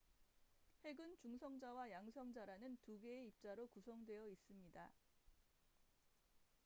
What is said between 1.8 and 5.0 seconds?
양성자라는 2개의 입자로 구성되어 있습니다